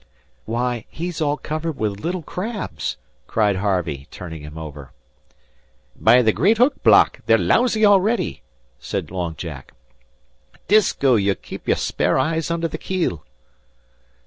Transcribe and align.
"Why, 0.45 0.85
he's 0.89 1.21
all 1.21 1.37
covered 1.37 1.77
with 1.77 1.99
little 1.99 2.23
crabs," 2.23 2.97
cried 3.27 3.57
Harvey, 3.57 4.07
turning 4.09 4.41
him 4.41 4.57
over. 4.57 4.93
"By 5.95 6.23
the 6.23 6.31
great 6.33 6.57
hook 6.57 6.81
block, 6.81 7.19
they're 7.27 7.37
lousy 7.37 7.85
already," 7.85 8.41
said 8.79 9.11
Long 9.11 9.35
Jack. 9.35 9.73
"Disko, 10.67 11.17
ye 11.17 11.35
kape 11.35 11.67
your 11.67 11.77
spare 11.77 12.17
eyes 12.17 12.49
under 12.49 12.67
the 12.67 12.79
keel." 12.79 13.23